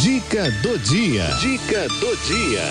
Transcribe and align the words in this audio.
Dica 0.00 0.50
do 0.62 0.76
dia. 0.78 1.24
Dica 1.40 1.86
do 2.00 2.16
dia. 2.26 2.62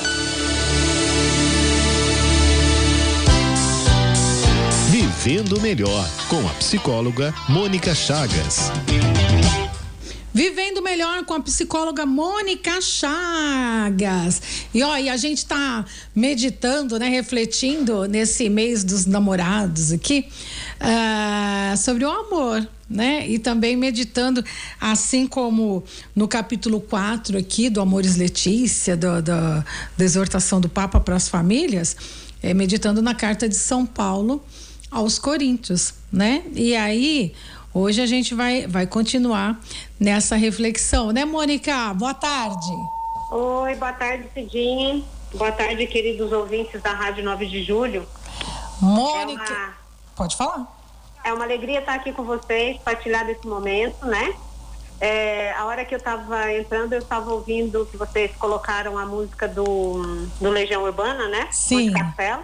Vivendo 4.90 5.62
melhor 5.62 6.06
com 6.28 6.46
a 6.46 6.52
psicóloga 6.56 7.34
Mônica 7.48 7.96
Chagas. 7.96 8.72
Vivendo 10.34 10.82
melhor 10.82 11.24
com 11.24 11.36
a 11.36 11.40
psicóloga 11.40 12.06
Mônica 12.06 12.82
Chagas. 12.82 14.42
E 14.74 14.84
ó, 14.84 14.98
e 14.98 15.08
a 15.08 15.16
gente 15.16 15.38
está 15.38 15.86
meditando, 16.14 17.00
né, 17.00 17.08
refletindo 17.08 18.06
nesse 18.06 18.50
mês 18.50 18.84
dos 18.84 19.06
namorados 19.06 19.94
aqui 19.94 20.28
uh, 20.82 21.78
sobre 21.78 22.04
o 22.04 22.10
amor, 22.10 22.68
né? 22.94 23.28
E 23.28 23.40
também 23.40 23.76
meditando, 23.76 24.46
assim 24.80 25.26
como 25.26 25.84
no 26.16 26.28
capítulo 26.28 26.80
4 26.80 27.38
aqui 27.38 27.70
do 27.70 27.82
Amores 27.82 28.16
Letícia, 28.16 28.96
do, 28.96 29.22
do, 29.22 29.32
da 29.98 30.06
exortação 30.06 30.62
do 30.62 30.70
Papa 30.70 31.00
para 31.00 31.16
as 31.16 31.28
famílias, 31.28 31.98
é, 32.42 32.54
meditando 32.54 33.02
na 33.02 33.16
carta 33.16 33.50
de 33.50 33.56
São 33.56 33.86
Paulo 33.86 34.44
aos 34.92 35.18
Coríntios, 35.18 35.96
né? 36.12 36.44
E 36.54 36.76
aí, 36.76 37.34
hoje 37.74 38.00
a 38.00 38.06
gente 38.06 38.36
vai, 38.36 38.68
vai 38.68 38.86
continuar 38.86 39.60
nessa 40.00 40.36
reflexão, 40.36 41.12
né, 41.12 41.26
Mônica? 41.26 41.94
Boa 41.96 42.14
tarde. 42.14 42.72
Oi, 43.32 43.76
boa 43.76 43.94
tarde, 43.94 44.26
Cidinha. 44.36 45.04
Boa 45.34 45.52
tarde, 45.52 45.88
queridos 45.88 46.32
ouvintes 46.32 46.80
da 46.84 46.94
Rádio 46.94 47.24
9 47.24 47.48
de 47.48 47.64
Julho. 47.64 48.06
Mônica. 48.80 49.52
É 49.52 49.56
uma... 49.56 49.74
Pode 50.16 50.38
falar. 50.38 50.83
É 51.24 51.34
uma 51.34 51.44
alegria 51.44 51.80
estar 51.80 51.94
aqui 51.94 52.12
com 52.12 52.24
vocês, 52.24 52.78
partilhar 52.84 53.26
desse 53.26 53.48
momento, 53.48 54.06
né? 54.06 54.34
É, 55.00 55.52
a 55.54 55.66
hora 55.66 55.84
que 55.84 55.94
eu 55.94 55.98
estava 55.98 56.52
entrando, 56.54 56.94
eu 56.94 57.00
estava 57.00 57.34
ouvindo 57.34 57.86
que 57.92 57.98
vocês 57.98 58.32
colocaram 58.38 58.98
a 58.98 59.06
música 59.06 59.48
do, 59.48 60.28
do 60.40 60.50
Legião 60.50 60.84
Urbana, 60.84 61.28
né? 61.28 61.48
Sim. 61.52 61.92
Castelo. 61.92 62.44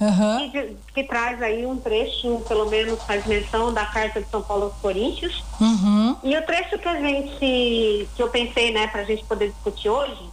Uhum. 0.00 0.50
Que, 0.50 0.76
que, 0.94 1.04
traz 1.04 1.42
aí 1.42 1.66
um 1.66 1.76
trecho, 1.76 2.40
pelo 2.46 2.70
menos 2.70 3.02
faz 3.02 3.26
menção 3.26 3.74
da 3.74 3.84
carta 3.84 4.22
de 4.22 4.30
São 4.30 4.40
Paulo 4.40 4.66
aos 4.66 4.74
Coríntios. 4.76 5.44
Uhum. 5.60 6.16
E 6.22 6.36
o 6.36 6.46
trecho 6.46 6.78
que 6.78 6.88
a 6.88 6.94
gente, 7.00 8.08
que 8.14 8.22
eu 8.22 8.28
pensei, 8.28 8.72
né, 8.72 8.86
para 8.86 9.00
a 9.00 9.04
gente 9.04 9.24
poder 9.24 9.48
discutir 9.48 9.88
hoje, 9.88 10.30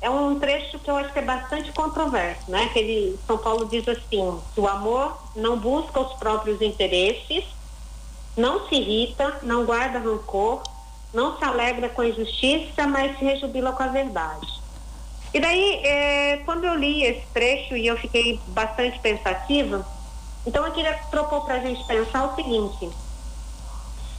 é 0.00 0.08
um 0.08 0.38
trecho 0.38 0.78
que 0.78 0.90
eu 0.90 0.96
acho 0.96 1.12
que 1.12 1.18
é 1.18 1.22
bastante 1.22 1.72
controverso, 1.72 2.50
né? 2.50 2.68
Que 2.72 2.78
ele, 2.78 3.18
São 3.26 3.36
Paulo 3.38 3.66
diz 3.66 3.86
assim, 3.88 4.40
que 4.54 4.60
o 4.60 4.68
amor 4.68 5.18
não 5.34 5.58
busca 5.58 6.00
os 6.00 6.12
próprios 6.14 6.62
interesses, 6.62 7.44
não 8.36 8.68
se 8.68 8.76
irrita, 8.76 9.40
não 9.42 9.64
guarda 9.64 9.98
rancor, 9.98 10.62
não 11.12 11.36
se 11.36 11.44
alegra 11.44 11.88
com 11.88 12.02
a 12.02 12.08
injustiça, 12.08 12.86
mas 12.86 13.18
se 13.18 13.24
rejubila 13.24 13.72
com 13.72 13.82
a 13.82 13.88
verdade. 13.88 14.46
E 15.34 15.40
daí, 15.40 15.80
é, 15.84 16.36
quando 16.44 16.64
eu 16.64 16.74
li 16.74 17.02
esse 17.02 17.26
trecho 17.34 17.76
e 17.76 17.86
eu 17.86 17.96
fiquei 17.98 18.40
bastante 18.48 18.98
pensativa, 19.00 19.86
então 20.46 20.64
eu 20.64 20.72
queria 20.72 20.94
propor 21.10 21.44
para 21.44 21.56
a 21.56 21.60
gente 21.60 21.84
pensar 21.84 22.32
o 22.32 22.34
seguinte: 22.36 22.88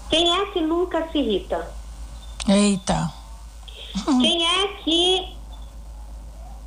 quem 0.10 0.40
é 0.40 0.46
que 0.48 0.62
nunca 0.62 1.08
se 1.12 1.18
irrita? 1.18 1.72
Eita. 2.48 3.12
Quem 4.22 4.46
é 4.46 4.68
que 4.84 5.39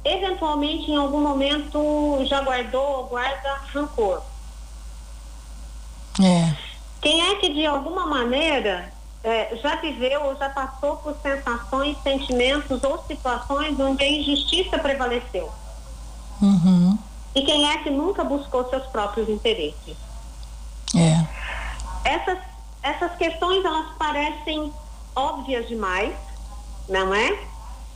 eventualmente 0.05 0.91
em 0.91 0.97
algum 0.97 1.21
momento 1.21 2.25
já 2.25 2.41
guardou 2.41 2.99
ou 2.99 3.05
guarda 3.07 3.61
rancor? 3.73 4.23
É. 6.21 6.55
Quem 7.01 7.31
é 7.31 7.37
que 7.37 7.53
de 7.53 7.67
alguma 7.67 8.07
maneira 8.07 8.93
é, 9.25 9.57
já 9.63 9.77
viveu 9.77 10.25
ou 10.25 10.37
já 10.37 10.49
passou 10.49 10.97
por 10.97 11.17
sensações, 11.23 11.97
sentimentos 12.03 12.83
ou 12.83 13.05
situações 13.07 13.79
onde 13.79 14.05
a 14.05 14.09
injustiça 14.09 14.79
prevaleceu? 14.79 15.51
Uhum. 16.41 16.99
E 17.35 17.43
quem 17.43 17.71
é 17.71 17.79
que 17.79 17.91
nunca 17.91 18.25
buscou 18.25 18.69
seus 18.69 18.87
próprios 18.87 19.29
interesses? 19.29 19.97
É. 20.95 21.27
Essas, 22.05 22.39
essas 22.83 23.17
questões 23.17 23.65
elas 23.65 23.97
parecem 23.97 24.73
óbvias 25.15 25.67
demais, 25.69 26.15
não 26.89 27.15
é? 27.15 27.52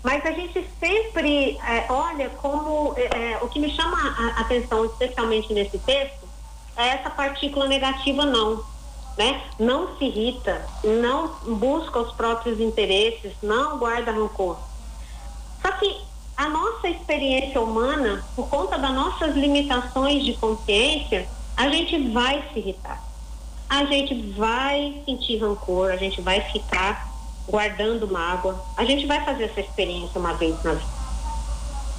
Mas 0.06 0.25
a 0.25 0.31
gente 0.31 0.65
sempre 0.78 1.59
é, 1.67 1.84
olha 1.89 2.31
como 2.31 2.94
é, 2.97 3.33
é, 3.33 3.39
o 3.43 3.49
que 3.49 3.59
me 3.59 3.69
chama 3.69 3.99
a 4.37 4.41
atenção, 4.43 4.84
especialmente 4.84 5.53
nesse 5.53 5.81
texto, 5.81 6.28
é 6.77 6.91
essa 6.91 7.11
partícula 7.11 7.67
negativa 7.67 8.25
não, 8.25 8.62
né? 9.19 9.43
Não 9.59 9.99
se 9.99 10.05
irrita, 10.05 10.65
não 10.84 11.34
busca 11.56 11.99
os 11.99 12.12
próprios 12.12 12.61
interesses, 12.61 13.33
não 13.43 13.78
guarda 13.78 14.12
rancor. 14.12 14.56
Só 15.61 15.72
que 15.72 16.00
a 16.37 16.49
nossa 16.50 16.89
experiência 16.89 17.61
humana, 17.61 18.25
por 18.37 18.49
conta 18.49 18.78
das 18.78 18.95
nossas 18.95 19.34
limitações 19.34 20.25
de 20.25 20.34
consciência, 20.34 21.28
a 21.56 21.69
gente 21.69 22.11
vai 22.11 22.49
se 22.53 22.61
irritar. 22.61 23.03
A 23.69 23.84
gente 23.87 24.15
vai 24.39 25.03
sentir 25.05 25.39
rancor, 25.39 25.91
a 25.91 25.97
gente 25.97 26.21
vai 26.21 26.41
ficar 26.53 27.16
guardando 27.49 28.09
mágoa. 28.09 28.61
A 28.77 28.84
gente 28.84 29.07
vai 29.07 29.25
fazer 29.25 29.45
essa 29.45 29.61
experiência 29.61 30.19
uma 30.19 30.34
vez 30.34 30.62
na 30.62 30.73
vida. 30.73 30.97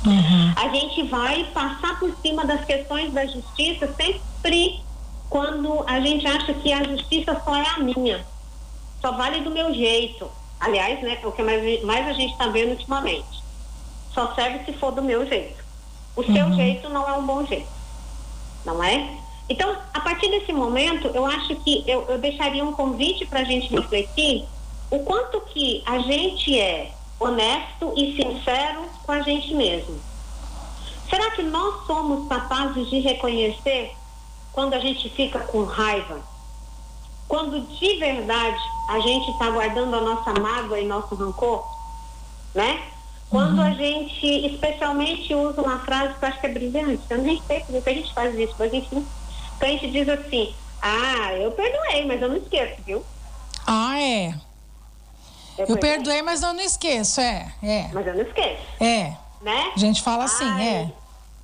Uhum. 0.05 0.53
A 0.55 0.67
gente 0.69 1.03
vai 1.03 1.43
passar 1.53 1.99
por 1.99 2.15
cima 2.21 2.45
das 2.45 2.63
questões 2.65 3.11
da 3.13 3.25
justiça 3.25 3.93
sempre 3.97 4.81
quando 5.29 5.83
a 5.87 5.99
gente 5.99 6.25
acha 6.25 6.53
que 6.53 6.71
a 6.71 6.83
justiça 6.83 7.41
só 7.43 7.55
é 7.55 7.67
a 7.67 7.79
minha, 7.79 8.25
só 9.01 9.11
vale 9.11 9.41
do 9.41 9.51
meu 9.51 9.73
jeito. 9.73 10.29
Aliás, 10.59 11.01
né, 11.01 11.19
o 11.23 11.31
que 11.31 11.43
mais, 11.43 11.83
mais 11.83 12.07
a 12.07 12.13
gente 12.13 12.31
está 12.31 12.47
vendo 12.47 12.71
ultimamente. 12.71 13.43
Só 14.13 14.33
serve 14.33 14.65
se 14.65 14.73
for 14.73 14.91
do 14.91 15.01
meu 15.01 15.27
jeito. 15.27 15.63
O 16.15 16.21
uhum. 16.21 16.33
seu 16.33 16.53
jeito 16.53 16.89
não 16.89 17.07
é 17.07 17.13
um 17.13 17.25
bom 17.25 17.45
jeito. 17.45 17.67
Não 18.65 18.83
é? 18.83 19.07
Então, 19.49 19.77
a 19.93 19.99
partir 19.99 20.29
desse 20.29 20.51
momento, 20.51 21.07
eu 21.13 21.25
acho 21.25 21.55
que 21.57 21.83
eu, 21.87 22.05
eu 22.09 22.17
deixaria 22.17 22.63
um 22.63 22.73
convite 22.73 23.25
para 23.25 23.41
a 23.41 23.43
gente 23.43 23.69
refletir 23.73 24.45
o 24.89 24.99
quanto 24.99 25.41
que 25.41 25.83
a 25.85 25.99
gente 25.99 26.59
é 26.59 26.91
honesto 27.19 27.93
e 27.95 28.15
sincero 28.15 28.85
com 29.05 29.11
a 29.11 29.21
gente 29.21 29.53
mesmo. 29.53 29.99
Será 31.09 31.31
que 31.31 31.43
nós 31.43 31.85
somos 31.85 32.27
capazes 32.27 32.89
de 32.89 32.99
reconhecer 32.99 33.95
quando 34.51 34.73
a 34.73 34.79
gente 34.79 35.09
fica 35.09 35.39
com 35.39 35.63
raiva? 35.63 36.19
Quando 37.27 37.59
de 37.61 37.97
verdade 37.97 38.61
a 38.89 38.99
gente 38.99 39.31
está 39.31 39.49
guardando 39.49 39.95
a 39.95 40.01
nossa 40.01 40.33
mágoa 40.39 40.79
e 40.79 40.85
nosso 40.85 41.15
rancor? 41.15 41.65
Né? 42.53 42.81
Quando 43.29 43.61
a 43.61 43.71
gente 43.71 44.25
especialmente 44.47 45.35
usa 45.35 45.61
uma 45.61 45.79
frase 45.79 46.13
que 46.17 46.23
eu 46.23 46.29
acho 46.29 46.39
que 46.39 46.47
é 46.47 46.53
brilhante, 46.53 47.03
eu 47.09 47.17
nem 47.17 47.41
sei 47.45 47.59
por 47.61 47.83
que 47.83 47.89
a 47.89 47.93
gente 47.93 48.13
faz 48.13 48.33
isso, 48.37 48.55
mas 48.57 48.73
enfim, 48.73 49.05
que 49.59 49.65
a 49.65 49.69
gente 49.69 49.91
diz 49.91 50.07
assim, 50.07 50.55
ah, 50.81 51.33
eu 51.33 51.51
perdoei, 51.51 52.05
mas 52.05 52.21
eu 52.21 52.29
não 52.29 52.37
esqueço, 52.37 52.81
viu? 52.85 53.03
Ah, 53.65 53.99
é. 53.99 54.46
Eu, 55.57 55.65
eu 55.67 55.77
perdoei, 55.77 56.21
mas 56.21 56.43
eu 56.43 56.53
não 56.53 56.61
esqueço, 56.61 57.19
é, 57.19 57.51
é. 57.63 57.89
Mas 57.93 58.05
eu 58.05 58.15
não 58.15 58.21
esqueço. 58.21 58.61
É. 58.79 59.13
Né? 59.41 59.71
A 59.75 59.79
gente 59.79 60.01
fala 60.01 60.25
assim, 60.25 60.45
Ai, 60.45 60.67
é. 60.67 60.91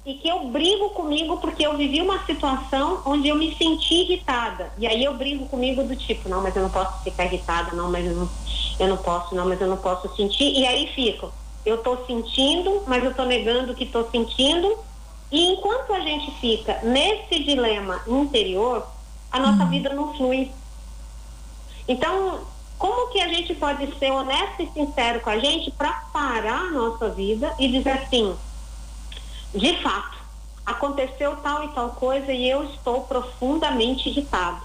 E 0.06 0.16
que 0.16 0.28
eu 0.28 0.48
brigo 0.50 0.90
comigo 0.90 1.38
porque 1.38 1.66
eu 1.66 1.78
vivi 1.78 2.02
uma 2.02 2.26
situação 2.26 3.02
onde 3.06 3.30
eu 3.30 3.36
me 3.36 3.56
senti 3.56 4.02
irritada. 4.02 4.72
E 4.78 4.86
aí 4.86 5.04
eu 5.04 5.14
brigo 5.14 5.46
comigo 5.46 5.82
do 5.84 5.96
tipo, 5.96 6.28
não, 6.28 6.42
mas 6.42 6.56
eu 6.56 6.64
não 6.64 6.70
posso 6.70 7.02
ficar 7.04 7.26
irritada, 7.26 7.72
não, 7.74 7.90
mas 7.90 8.06
eu 8.06 8.14
não, 8.14 8.30
eu 8.80 8.88
não 8.88 8.98
posso, 8.98 9.34
não, 9.34 9.48
mas 9.48 9.62
eu 9.62 9.68
não 9.68 9.78
posso 9.78 10.14
sentir. 10.16 10.60
E 10.60 10.68
aí 10.68 10.88
fico, 10.88 11.32
eu 11.66 11.78
tô 11.78 12.06
sentindo, 12.06 12.84
mas 12.86 13.04
eu 13.04 13.14
tô 13.14 13.24
negando 13.24 13.74
que 13.74 13.86
tô 13.86 14.10
sentindo. 14.10 14.78
E 15.32 15.54
enquanto 15.54 15.94
a 15.94 16.02
gente 16.02 16.32
fica 16.40 16.80
nesse 16.84 17.42
dilema 17.44 18.02
interior, 18.06 18.86
a 19.32 19.40
nossa 19.40 19.64
hum. 19.64 19.70
vida 19.70 19.94
não 19.94 20.14
flui. 20.16 20.52
Então, 21.88 22.42
como 22.78 23.12
que 23.12 23.22
a 23.22 23.28
gente 23.28 23.54
pode 23.56 23.98
ser 23.98 24.12
honesto 24.12 24.62
e 24.62 24.72
sincero 24.72 25.22
com 25.22 25.30
a 25.30 25.40
gente 25.40 25.72
para 25.72 25.92
parar 26.12 26.68
a 26.68 26.72
nossa 26.72 27.10
vida 27.10 27.54
e 27.60 27.68
dizer 27.68 27.92
assim, 27.92 28.36
de 29.56 29.82
fato, 29.82 30.18
aconteceu 30.66 31.36
tal 31.38 31.64
e 31.64 31.70
tal 31.70 31.90
coisa 31.90 32.32
e 32.32 32.50
eu 32.50 32.64
estou 32.66 33.02
profundamente 33.02 34.10
irritado. 34.10 34.62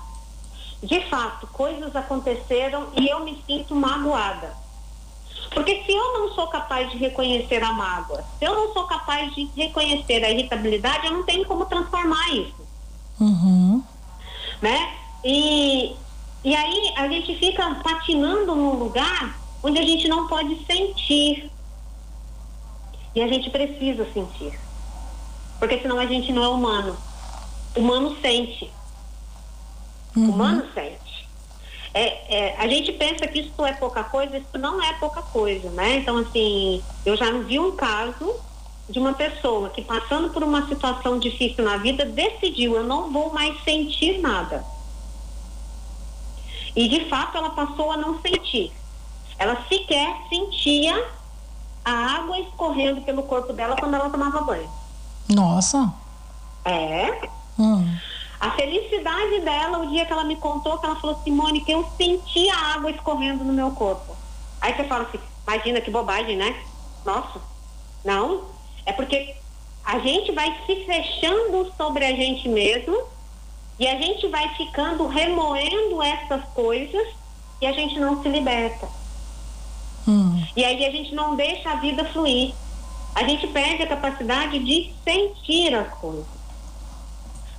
De 0.82 1.00
fato, 1.08 1.46
coisas 1.48 1.94
aconteceram 1.94 2.88
e 2.96 3.08
eu 3.08 3.20
me 3.24 3.42
sinto 3.46 3.74
magoada. 3.74 4.56
Porque 5.50 5.82
se 5.84 5.92
eu 5.92 6.18
não 6.18 6.34
sou 6.34 6.46
capaz 6.48 6.90
de 6.90 6.98
reconhecer 6.98 7.62
a 7.62 7.72
mágoa, 7.72 8.24
se 8.38 8.44
eu 8.44 8.54
não 8.54 8.72
sou 8.72 8.84
capaz 8.86 9.34
de 9.34 9.50
reconhecer 9.56 10.24
a 10.24 10.30
irritabilidade, 10.30 11.06
eu 11.06 11.12
não 11.12 11.24
tenho 11.24 11.44
como 11.46 11.66
transformar 11.66 12.28
isso. 12.30 12.66
Uhum. 13.18 13.82
Né? 14.62 14.94
E 15.24 15.96
e 16.44 16.54
aí 16.54 16.92
a 16.96 17.08
gente 17.08 17.34
fica 17.36 17.74
patinando 17.76 18.54
num 18.54 18.74
lugar 18.74 19.38
onde 19.62 19.78
a 19.78 19.82
gente 19.82 20.06
não 20.08 20.26
pode 20.26 20.64
sentir. 20.64 21.50
E 23.14 23.22
a 23.22 23.26
gente 23.26 23.50
precisa 23.50 24.06
sentir. 24.12 24.58
Porque 25.58 25.80
senão 25.80 25.98
a 25.98 26.06
gente 26.06 26.32
não 26.32 26.44
é 26.44 26.48
humano. 26.48 26.96
Humano 27.76 28.16
sente. 28.20 28.70
Uhum. 30.16 30.30
Humano 30.30 30.64
sente. 30.72 31.28
é, 31.92 32.36
é, 32.36 32.56
a 32.58 32.68
gente 32.68 32.92
pensa 32.92 33.26
que 33.26 33.40
isso 33.40 33.66
é 33.66 33.72
pouca 33.72 34.04
coisa, 34.04 34.38
isso 34.38 34.58
não 34.58 34.82
é 34.82 34.92
pouca 34.94 35.20
coisa, 35.20 35.68
né? 35.70 35.96
Então, 35.96 36.18
assim, 36.18 36.82
eu 37.04 37.16
já 37.16 37.30
vi 37.32 37.58
um 37.58 37.72
caso 37.72 38.36
de 38.88 38.98
uma 38.98 39.14
pessoa 39.14 39.68
que 39.70 39.82
passando 39.82 40.30
por 40.30 40.42
uma 40.42 40.66
situação 40.68 41.18
difícil 41.18 41.64
na 41.64 41.76
vida 41.76 42.04
decidiu, 42.04 42.76
eu 42.76 42.84
não 42.84 43.12
vou 43.12 43.32
mais 43.32 43.62
sentir 43.64 44.18
nada. 44.20 44.64
E 46.78 46.88
de 46.88 47.06
fato 47.06 47.36
ela 47.36 47.50
passou 47.50 47.90
a 47.90 47.96
não 47.96 48.20
sentir. 48.20 48.72
Ela 49.36 49.66
sequer 49.68 50.16
sentia 50.28 51.10
a 51.84 51.90
água 51.90 52.38
escorrendo 52.38 53.00
pelo 53.00 53.24
corpo 53.24 53.52
dela 53.52 53.74
quando 53.74 53.94
ela 53.94 54.08
tomava 54.08 54.42
banho. 54.42 54.70
Nossa. 55.28 55.92
É. 56.64 57.28
Hum. 57.58 57.98
A 58.38 58.52
felicidade 58.52 59.40
dela, 59.40 59.78
o 59.78 59.88
dia 59.88 60.06
que 60.06 60.12
ela 60.12 60.22
me 60.22 60.36
contou, 60.36 60.78
que 60.78 60.86
ela 60.86 60.94
falou, 60.94 61.20
Simone, 61.24 61.62
que 61.62 61.72
eu 61.72 61.84
senti 61.96 62.48
a 62.48 62.74
água 62.74 62.92
escorrendo 62.92 63.42
no 63.42 63.52
meu 63.52 63.72
corpo. 63.72 64.14
Aí 64.60 64.72
você 64.72 64.84
fala 64.84 65.02
assim, 65.02 65.18
imagina 65.48 65.80
que 65.80 65.90
bobagem, 65.90 66.36
né? 66.36 66.62
Nossa, 67.04 67.40
não. 68.04 68.44
É 68.86 68.92
porque 68.92 69.34
a 69.84 69.98
gente 69.98 70.30
vai 70.30 70.56
se 70.64 70.84
fechando 70.84 71.72
sobre 71.76 72.04
a 72.04 72.12
gente 72.12 72.48
mesmo 72.48 73.02
e 73.78 73.86
a 73.86 73.96
gente 74.00 74.26
vai 74.28 74.48
ficando 74.56 75.06
remoendo 75.06 76.02
essas 76.02 76.44
coisas 76.54 77.06
e 77.60 77.66
a 77.66 77.72
gente 77.72 77.98
não 77.98 78.22
se 78.22 78.28
liberta. 78.28 78.88
Hum. 80.06 80.42
E 80.56 80.64
aí 80.64 80.84
a 80.84 80.90
gente 80.90 81.14
não 81.14 81.36
deixa 81.36 81.70
a 81.70 81.76
vida 81.76 82.04
fluir. 82.06 82.54
A 83.14 83.24
gente 83.24 83.46
perde 83.46 83.82
a 83.82 83.86
capacidade 83.86 84.58
de 84.58 84.92
sentir 85.04 85.74
as 85.74 85.88
coisas. 85.94 86.26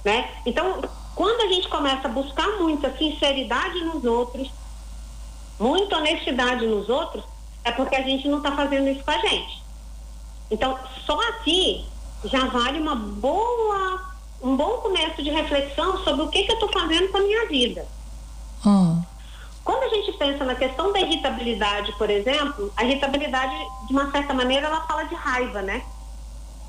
Né? 0.04 0.30
Então, 0.45 0.81
quando 1.16 1.42
a 1.42 1.48
gente 1.54 1.68
começa 1.68 2.07
a 2.07 2.12
buscar 2.12 2.48
muita 2.60 2.95
sinceridade 2.98 3.83
nos 3.83 4.04
outros, 4.04 4.50
muita 5.60 5.98
honestidade 5.98 6.65
nos 6.65 6.89
outros, 6.89 7.24
é 7.63 7.72
porque 7.72 7.95
a 7.95 8.04
gente 8.04 8.27
não 8.27 8.38
está 8.38 8.51
fazendo 8.54 8.89
isso 8.89 9.04
com 9.04 9.12
a 9.12 9.18
gente. 9.18 9.62
Então, 10.50 10.77
só 11.06 11.19
aqui 11.30 11.86
já 12.25 12.45
vale 12.48 12.80
uma 12.80 12.95
boa, 12.95 14.09
um 14.41 14.56
bom 14.56 14.77
começo 14.77 15.21
de 15.21 15.30
reflexão 15.30 15.97
sobre 16.03 16.24
o 16.24 16.30
que, 16.30 16.44
que 16.44 16.51
eu 16.51 16.56
estou 16.56 16.71
fazendo 16.71 17.09
com 17.09 17.18
a 17.18 17.21
minha 17.21 17.47
vida. 17.47 17.86
Hum. 18.65 19.01
Quando 19.63 19.83
a 19.83 19.89
gente 19.89 20.13
pensa 20.13 20.45
na 20.45 20.56
questão 20.56 20.91
da 20.91 21.00
irritabilidade, 21.00 21.91
por 21.97 22.09
exemplo, 22.09 22.71
a 22.75 22.83
irritabilidade, 22.83 23.53
de 23.88 23.94
uma 23.94 24.09
certa 24.12 24.33
maneira, 24.33 24.68
ela 24.68 24.81
fala 24.81 25.03
de 25.03 25.15
raiva, 25.15 25.62
né? 25.62 25.83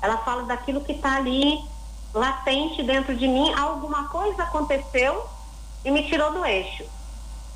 Ela 0.01 0.17
fala 0.17 0.43
daquilo 0.43 0.81
que 0.81 0.91
está 0.91 1.15
ali 1.15 1.63
latente 2.13 2.83
dentro 2.83 3.15
de 3.15 3.27
mim. 3.27 3.53
Alguma 3.53 4.09
coisa 4.09 4.43
aconteceu 4.43 5.25
e 5.83 5.91
me 5.91 6.07
tirou 6.07 6.31
do 6.31 6.45
eixo, 6.45 6.83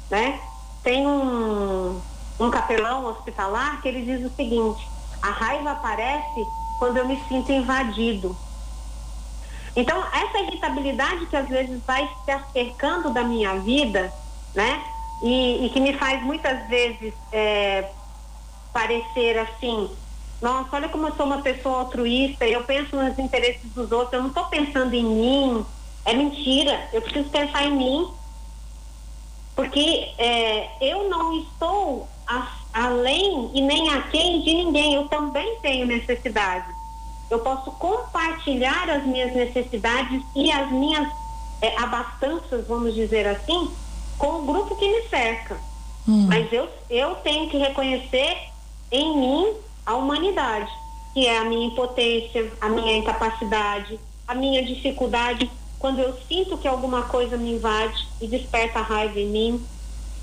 né? 0.09 0.39
Tem 0.83 1.05
um, 1.05 1.99
um 2.39 2.49
capelão 2.49 3.05
hospitalar 3.05 3.81
que 3.81 3.87
ele 3.87 4.03
diz 4.03 4.25
o 4.25 4.35
seguinte: 4.35 4.87
a 5.21 5.29
raiva 5.29 5.71
aparece 5.71 6.47
quando 6.79 6.97
eu 6.97 7.07
me 7.07 7.21
sinto 7.27 7.51
invadido. 7.51 8.35
Então, 9.75 10.01
essa 10.13 10.39
irritabilidade 10.39 11.25
que 11.25 11.35
às 11.35 11.47
vezes 11.47 11.81
vai 11.85 12.09
se 12.23 12.31
acercando 12.31 13.09
da 13.09 13.23
minha 13.23 13.55
vida, 13.59 14.13
né? 14.53 14.81
E, 15.21 15.65
e 15.65 15.69
que 15.69 15.79
me 15.79 15.93
faz 15.93 16.21
muitas 16.23 16.67
vezes 16.67 17.13
é, 17.31 17.89
parecer 18.71 19.37
assim, 19.37 19.89
nossa, 20.41 20.75
olha 20.75 20.89
como 20.89 21.07
eu 21.07 21.15
sou 21.15 21.25
uma 21.25 21.41
pessoa 21.41 21.79
altruísta, 21.79 22.45
eu 22.45 22.63
penso 22.63 22.95
nos 22.95 23.17
interesses 23.17 23.69
dos 23.73 23.91
outros, 23.91 24.13
eu 24.13 24.21
não 24.21 24.29
estou 24.29 24.45
pensando 24.45 24.93
em 24.93 25.03
mim. 25.03 25.65
É 26.05 26.13
mentira, 26.13 26.87
eu 26.93 27.01
preciso 27.01 27.29
pensar 27.29 27.63
em 27.65 27.75
mim. 27.75 28.07
Porque 29.55 30.13
é, 30.17 30.69
eu 30.81 31.09
não 31.09 31.39
estou 31.39 32.07
a, 32.27 32.47
além 32.73 33.51
e 33.53 33.61
nem 33.61 33.89
aquém 33.89 34.41
de 34.41 34.53
ninguém, 34.53 34.93
eu 34.93 35.07
também 35.07 35.57
tenho 35.61 35.85
necessidades. 35.85 36.74
Eu 37.29 37.39
posso 37.39 37.71
compartilhar 37.71 38.89
as 38.89 39.05
minhas 39.05 39.33
necessidades 39.33 40.21
e 40.35 40.51
as 40.51 40.71
minhas 40.71 41.07
é, 41.61 41.75
abastanças, 41.77 42.67
vamos 42.67 42.93
dizer 42.93 43.27
assim, 43.27 43.71
com 44.17 44.39
o 44.39 44.45
grupo 44.45 44.75
que 44.75 44.87
me 44.87 45.09
cerca. 45.09 45.57
Hum. 46.07 46.27
Mas 46.27 46.51
eu, 46.53 46.69
eu 46.89 47.15
tenho 47.15 47.49
que 47.49 47.57
reconhecer 47.57 48.37
em 48.91 49.17
mim 49.17 49.53
a 49.85 49.95
humanidade, 49.95 50.71
que 51.13 51.25
é 51.25 51.37
a 51.37 51.45
minha 51.45 51.67
impotência, 51.67 52.51
a 52.61 52.69
minha 52.69 52.97
incapacidade, 52.97 53.99
a 54.27 54.35
minha 54.35 54.63
dificuldade. 54.63 55.49
Quando 55.79 55.99
eu 55.99 56.15
sinto 56.27 56.57
que 56.57 56.67
alguma 56.67 57.03
coisa 57.03 57.37
me 57.37 57.53
invade 57.53 58.07
e 58.21 58.27
desperta 58.27 58.79
raiva 58.81 59.19
em 59.19 59.27
mim, 59.27 59.65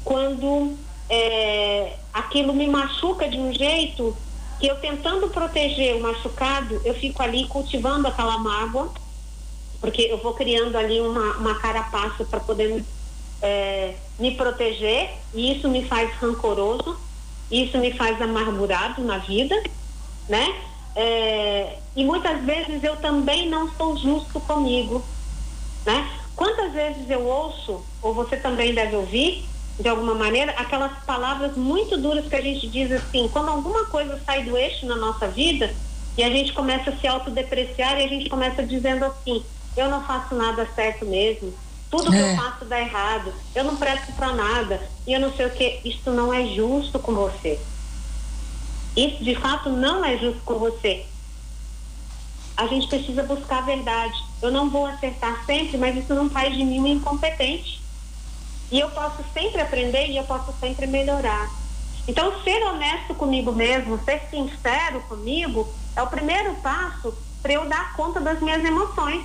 quando 0.05 0.77
é, 1.09 1.97
aquilo 2.13 2.53
me 2.53 2.67
machuca 2.67 3.29
de 3.29 3.39
um 3.39 3.53
jeito 3.53 4.17
que 4.63 4.69
eu 4.69 4.77
tentando 4.77 5.29
proteger 5.29 5.97
o 5.97 6.01
machucado, 6.01 6.81
eu 6.85 6.95
fico 6.95 7.21
ali 7.21 7.49
cultivando 7.49 8.07
aquela 8.07 8.39
mágoa, 8.39 8.93
porque 9.81 10.03
eu 10.03 10.19
vou 10.19 10.35
criando 10.35 10.79
ali 10.79 11.01
uma, 11.01 11.33
uma 11.39 11.55
carapaça 11.57 12.25
para 12.25 12.39
poder 12.39 12.85
é, 13.43 13.95
me 14.21 14.37
proteger, 14.37 15.11
e 15.35 15.59
isso 15.59 15.69
me 15.69 15.85
faz 15.89 16.13
rancoroso, 16.13 16.97
isso 17.51 17.77
me 17.79 17.93
faz 17.95 18.23
amargurado 18.23 19.03
na 19.03 19.19
vida, 19.19 19.61
né? 20.29 20.55
É, 20.95 21.79
e 21.97 22.05
muitas 22.05 22.45
vezes 22.45 22.85
eu 22.85 22.95
também 22.99 23.51
não 23.51 23.69
sou 23.75 23.97
justo 23.97 24.39
comigo, 24.43 25.05
né? 25.85 26.09
Quantas 26.37 26.73
vezes 26.73 27.11
eu 27.11 27.27
ouço, 27.27 27.85
ou 28.01 28.15
você 28.15 28.37
também 28.37 28.73
deve 28.73 28.95
ouvir, 28.95 29.45
de 29.79 29.89
alguma 29.89 30.15
maneira, 30.15 30.53
aquelas 30.53 30.93
palavras 31.05 31.57
muito 31.57 31.97
duras 31.97 32.27
que 32.27 32.37
a 32.37 32.41
gente 32.41 32.69
diz 32.69 32.93
assim, 32.93 33.29
quando 33.29 33.49
alguma 33.49 33.87
coisa 33.87 34.21
sai 34.25 34.45
do 34.45 34.57
eixo 34.57 34.87
na 34.87 34.97
nossa 34.97 35.27
vida 35.29 35.75
e 36.17 36.23
a 36.23 36.29
gente 36.31 36.53
começa 36.53 36.91
a 36.91 36.97
se 36.97 37.07
autodepreciar 37.07 37.99
e 37.99 38.05
a 38.05 38.09
gente 38.09 38.29
começa 38.29 38.63
dizendo 38.63 39.05
assim, 39.05 39.43
eu 39.77 39.89
não 39.89 40.05
faço 40.05 40.35
nada 40.35 40.69
certo 40.75 41.07
mesmo, 41.07 41.53
tudo 41.91 42.11
que 42.11 42.17
É. 42.17 42.33
eu 42.33 42.37
faço 42.37 42.65
dá 42.65 42.79
errado, 42.81 43.33
eu 43.55 43.65
não 43.65 43.77
presto 43.77 44.13
para 44.13 44.33
nada, 44.33 44.81
e 45.07 45.13
eu 45.13 45.21
não 45.21 45.33
sei 45.35 45.47
o 45.47 45.51
que, 45.51 45.81
isso 45.85 46.11
não 46.11 46.33
é 46.33 46.47
justo 46.47 46.99
com 46.99 47.15
você. 47.15 47.59
Isso 48.95 49.25
de 49.25 49.35
fato 49.35 49.71
não 49.71 50.05
é 50.05 50.17
justo 50.19 50.43
com 50.45 50.55
você. 50.55 51.07
A 52.57 52.67
gente 52.67 52.87
precisa 52.87 53.23
buscar 53.23 53.59
a 53.59 53.63
verdade. 53.63 54.15
Eu 54.43 54.51
não 54.53 54.69
vou 54.69 54.85
acertar 54.87 55.45
sempre, 55.47 55.79
mas 55.79 55.97
isso 55.97 56.15
não 56.15 56.29
faz 56.29 56.55
de 56.55 56.63
mim 56.63 56.81
um 56.81 56.87
incompetente. 56.87 57.82
E 58.73 58.81
eu 58.81 58.89
posso 58.91 59.23
sempre 59.35 59.61
aprender 59.61 60.07
e 60.09 60.17
eu 60.17 60.25
posso 60.25 60.51
sempre 60.59 60.87
melhorar. 60.87 61.51
Então, 62.09 62.43
ser 62.43 62.63
honesto 62.65 63.15
comigo 63.15 63.53
mesmo, 63.53 64.03
ser 64.03 64.23
sincero 64.31 65.03
comigo, 65.03 65.69
é 65.95 66.01
o 66.03 66.07
primeiro 66.07 66.55
passo 66.55 67.15
para 67.43 67.53
eu 67.53 67.69
dar 67.69 67.93
conta 67.95 68.19
das 68.19 68.41
minhas 68.41 68.65
emoções. 68.65 69.23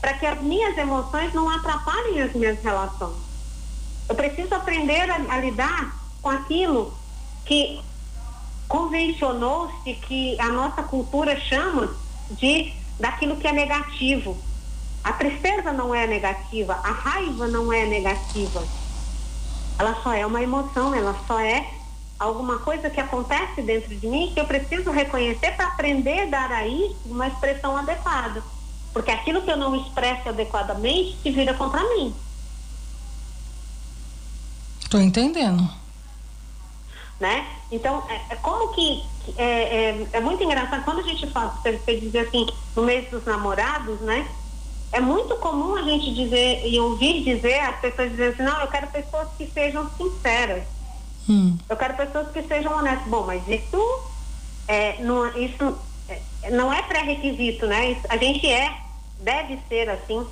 Para 0.00 0.14
que 0.14 0.26
as 0.26 0.42
minhas 0.42 0.76
emoções 0.76 1.32
não 1.32 1.48
atrapalhem 1.48 2.20
as 2.20 2.32
minhas 2.34 2.60
relações. 2.62 3.16
Eu 4.08 4.16
preciso 4.16 4.52
aprender 4.54 5.08
a, 5.08 5.14
a 5.28 5.38
lidar 5.38 5.96
com 6.20 6.28
aquilo 6.28 6.92
que 7.46 7.80
convencionou-se 8.66 9.94
que 9.94 10.38
a 10.40 10.48
nossa 10.48 10.82
cultura 10.82 11.38
chama 11.38 11.94
de 12.32 12.72
daquilo 12.98 13.36
que 13.36 13.46
é 13.46 13.52
negativo. 13.52 14.36
A 15.04 15.12
tristeza 15.12 15.70
não 15.70 15.94
é 15.94 16.06
negativa, 16.06 16.80
a 16.82 16.90
raiva 16.90 17.46
não 17.46 17.70
é 17.70 17.84
negativa. 17.84 18.64
Ela 19.78 19.94
só 20.02 20.14
é 20.14 20.24
uma 20.24 20.42
emoção, 20.42 20.94
ela 20.94 21.14
só 21.26 21.38
é 21.38 21.68
alguma 22.18 22.58
coisa 22.60 22.88
que 22.88 22.98
acontece 22.98 23.60
dentro 23.60 23.94
de 23.94 24.06
mim 24.06 24.30
que 24.32 24.40
eu 24.40 24.46
preciso 24.46 24.90
reconhecer 24.90 25.52
para 25.56 25.66
aprender 25.66 26.22
a 26.22 26.26
dar 26.26 26.52
a 26.52 26.66
isso 26.66 26.96
uma 27.04 27.28
expressão 27.28 27.76
adequada. 27.76 28.42
Porque 28.94 29.10
aquilo 29.10 29.42
que 29.42 29.50
eu 29.50 29.56
não 29.58 29.76
expresso 29.76 30.28
adequadamente 30.28 31.18
se 31.22 31.30
vira 31.30 31.52
contra 31.52 31.82
mim. 31.82 32.14
Tô 34.88 34.98
entendendo. 34.98 35.68
né? 37.20 37.46
Então, 37.70 38.04
é, 38.08 38.20
é 38.30 38.36
como 38.36 38.72
que 38.72 39.04
é, 39.36 39.42
é, 39.42 40.06
é 40.12 40.20
muito 40.20 40.42
engraçado 40.42 40.84
quando 40.84 41.00
a 41.00 41.02
gente 41.02 41.26
fala, 41.30 41.50
você, 41.50 41.72
você 41.72 41.98
dizer 41.98 42.20
assim, 42.20 42.46
no 42.76 42.82
mês 42.82 43.10
dos 43.10 43.24
namorados, 43.24 44.00
né? 44.00 44.26
É 44.94 45.00
muito 45.00 45.36
comum 45.38 45.74
a 45.74 45.82
gente 45.82 46.14
dizer 46.14 46.68
e 46.68 46.78
ouvir 46.78 47.24
dizer 47.24 47.58
as 47.58 47.80
pessoas 47.80 48.10
dizerem 48.10 48.32
assim, 48.32 48.42
não, 48.44 48.60
eu 48.60 48.68
quero 48.68 48.86
pessoas 48.92 49.28
que 49.36 49.50
sejam 49.52 49.90
sinceras, 49.96 50.64
Hum. 51.28 51.58
eu 51.68 51.76
quero 51.76 51.96
pessoas 51.96 52.30
que 52.32 52.46
sejam 52.46 52.72
honestas. 52.76 53.08
Bom, 53.08 53.26
mas 53.26 53.42
isso 53.48 53.82
é, 54.68 55.02
não, 55.02 55.26
isso 55.36 55.80
é, 56.06 56.50
não 56.50 56.72
é 56.72 56.80
pré-requisito, 56.82 57.66
né? 57.66 57.90
Isso- 57.90 58.06
a 58.08 58.16
gente 58.18 58.46
é, 58.48 58.70
deve 59.18 59.60
ser 59.68 59.88
assim, 59.90 60.24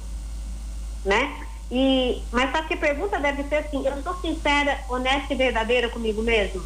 né? 1.04 1.44
E, 1.68 2.28
mas 2.30 2.54
só 2.54 2.62
que 2.68 2.74
a 2.74 2.76
pergunta 2.76 3.18
deve 3.18 3.48
ser 3.48 3.66
assim, 3.66 3.84
eu 3.84 4.00
sou 4.04 4.20
sincera, 4.20 4.78
honesta 4.90 5.32
e 5.32 5.36
verdadeira 5.36 5.88
comigo 5.88 6.22
mesmo? 6.22 6.62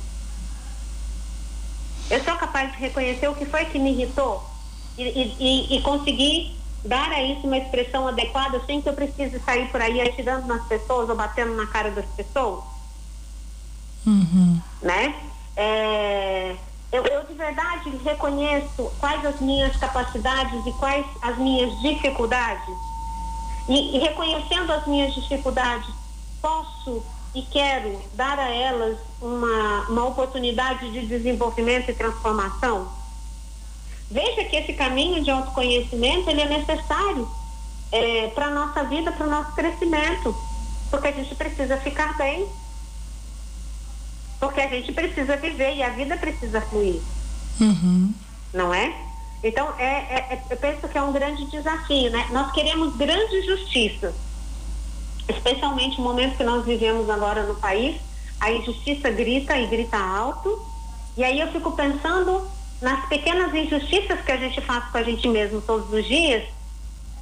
Eu 2.11 2.23
sou 2.25 2.37
capaz 2.37 2.73
de 2.73 2.79
reconhecer 2.79 3.27
o 3.29 3.35
que 3.37 3.47
foi 3.47 3.65
que 3.67 3.79
me 3.79 3.93
irritou 3.93 4.45
e, 4.99 5.03
e, 5.05 5.37
e- 5.41 5.77
e 5.79 5.83
conseguir 5.83 6.56
dar 6.87 7.11
a 7.11 7.23
isso 7.23 7.47
uma 7.47 7.59
expressão 7.59 8.09
adequada 8.09 8.61
sem 8.67 8.81
que 8.81 8.89
eu 8.89 8.95
precise 8.95 9.39
sair 9.41 9.69
por 9.71 9.81
aí 9.81 10.01
atirando 10.01 10.47
nas 10.47 10.65
pessoas 10.67 11.09
ou 11.09 11.17
batendo 11.17 11.55
na 11.55 11.67
cara 11.67 11.91
das 11.91 12.07
pessoas? 12.17 12.65
Uhum. 14.07 14.61
Né? 14.83 15.15
É, 15.57 16.57
eu, 16.93 17.05
eu 17.05 17.25
de 17.25 17.35
verdade 17.35 17.91
reconheço 18.05 18.91
quais 18.99 19.25
as 19.25 19.41
minhas 19.41 19.77
capacidades 19.77 20.65
e 20.67 20.73
quais 20.73 21.07
as 21.23 21.37
minhas 21.39 21.79
dificuldades. 21.81 22.75
E, 23.69 23.97
e 23.97 23.99
reconhecendo 23.99 24.73
as 24.73 24.87
minhas 24.87 25.13
dificuldades, 25.15 25.93
posso 26.41 27.03
e 27.35 27.43
quero 27.43 28.01
dar 28.15 28.39
a 28.39 28.49
elas 28.49 28.99
uma, 29.21 29.87
uma 29.91 30.07
oportunidade 30.07 30.91
de 30.91 31.07
desenvolvimento 31.07 31.91
e 31.91 31.95
transformação? 31.95 32.89
Veja 34.11 34.45
que 34.45 34.57
esse 34.57 34.73
caminho 34.73 35.23
de 35.23 35.31
autoconhecimento 35.31 36.31
ele 36.31 36.41
é 36.43 36.49
necessário 36.59 37.29
é, 37.91 38.29
para 38.29 38.47
a 38.47 38.51
nossa 38.51 38.85
vida, 38.85 39.11
para 39.13 39.27
o 39.27 39.31
nosso 39.31 39.53
crescimento, 39.53 40.35
porque 40.91 41.09
a 41.09 41.13
gente 41.13 41.35
precisa 41.35 41.77
ficar 41.79 42.17
bem, 42.17 42.47
porque 44.39 44.61
a 44.61 44.69
gente 44.69 44.93
precisa 44.93 45.37
viver 45.37 45.75
e 45.75 45.83
a 45.83 45.91
vida 45.91 46.17
precisa 46.17 46.61
fluir, 46.61 47.01
Uhum. 47.61 48.13
não 48.53 48.73
é? 48.73 48.95
Então, 49.43 49.75
é, 49.79 49.85
é- 49.85 50.27
é- 50.31 50.43
eu 50.51 50.57
penso 50.57 50.89
que 50.89 50.97
é 50.99 51.03
um 51.03 51.13
grande 51.13 51.45
desafio, 51.47 52.11
né? 52.11 52.27
Nós 52.31 52.53
queremos 52.53 52.95
grandes 52.97 53.45
justiças, 53.47 54.15
especialmente 55.29 55.99
no 55.99 56.05
momento 56.05 56.37
que 56.37 56.45
nós 56.45 56.65
vivemos 56.65 57.09
agora 57.11 57.43
no 57.45 57.55
país, 57.57 57.97
a 58.41 58.51
injustiça 58.53 59.11
grita 59.11 59.57
e 59.59 59.67
grita 59.67 59.97
alto, 59.99 60.61
e 61.17 61.25
aí 61.25 61.41
eu 61.41 61.51
fico 61.53 61.73
pensando 61.73 62.49
nas 62.81 63.09
pequenas 63.09 63.55
injustiças 63.55 64.21
que 64.21 64.33
a 64.33 64.37
gente 64.37 64.61
faz 64.61 64.85
com 64.91 64.99
a 64.99 65.03
gente 65.03 65.27
mesmo 65.29 65.61
todos 65.61 65.93
os 65.93 66.05
dias, 66.07 66.45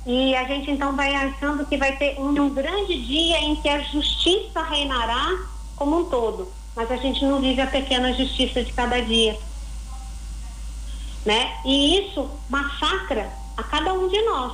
e 0.07 0.35
a 0.35 0.45
gente 0.45 0.71
então 0.71 0.95
vai 0.95 1.15
achando 1.15 1.65
que 1.67 1.77
vai 1.77 1.97
ter 1.97 2.19
um, 2.19 2.29
um 2.29 2.51
grande 2.51 3.01
dia 3.07 3.41
em 3.41 3.57
que 3.57 3.69
a 3.69 3.81
justiça 3.81 4.63
reinará 4.63 5.39
como 5.77 6.01
um 6.01 6.05
todo, 6.05 6.53
mas 6.77 6.91
a 6.91 6.97
gente 6.97 7.25
não 7.25 7.41
vive 7.41 7.61
a 7.61 7.67
pequena 7.67 8.13
justiça 8.13 8.63
de 8.63 8.73
cada 8.73 9.01
dia 9.01 9.39
né? 11.25 11.57
E 11.65 11.99
isso 11.99 12.31
massacra 12.49 13.33
a 13.57 13.63
cada 13.63 13.93
um 13.93 14.09
de 14.09 14.21
nós. 14.23 14.53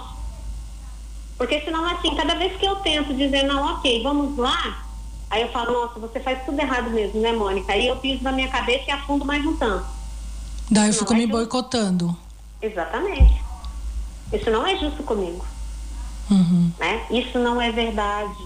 Porque 1.37 1.61
senão 1.62 1.87
assim, 1.87 2.14
cada 2.14 2.35
vez 2.35 2.57
que 2.57 2.66
eu 2.66 2.76
tento 2.76 3.14
dizer, 3.14 3.45
não, 3.45 3.75
ok, 3.76 4.02
vamos 4.02 4.37
lá, 4.37 4.85
aí 5.30 5.42
eu 5.42 5.49
falo, 5.49 5.73
nossa, 5.73 5.99
você 5.99 6.21
faz 6.21 6.45
tudo 6.45 6.61
errado 6.61 6.90
mesmo, 6.90 7.21
né, 7.21 7.33
Mônica? 7.33 7.73
Aí 7.73 7.87
eu 7.87 7.97
piso 7.97 8.23
na 8.23 8.33
minha 8.33 8.49
cabeça 8.49 8.85
e 8.88 8.90
afundo 8.90 9.25
mais 9.25 9.45
um 9.45 9.57
tanto. 9.57 9.87
Daí 10.70 10.88
eu 10.88 10.94
fico 10.94 11.12
é 11.12 11.16
me 11.16 11.26
boicotando. 11.26 12.16
Exatamente. 12.62 13.40
Isso 14.32 14.50
não 14.50 14.66
é 14.66 14.76
justo 14.76 15.02
comigo, 15.02 15.44
Uhum. 16.30 16.70
né? 16.78 17.06
Isso 17.10 17.38
não 17.38 17.60
é 17.60 17.72
verdade. 17.72 18.36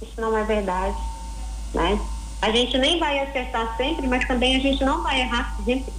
Isso 0.00 0.18
não 0.18 0.36
é 0.36 0.44
verdade, 0.44 0.96
né? 1.74 1.98
A 2.40 2.50
gente 2.50 2.76
nem 2.78 2.98
vai 2.98 3.18
acertar 3.20 3.76
sempre, 3.76 4.06
mas 4.06 4.26
também 4.26 4.56
a 4.56 4.60
gente 4.60 4.82
não 4.84 5.02
vai 5.02 5.20
errar 5.20 5.54
sempre, 5.64 5.92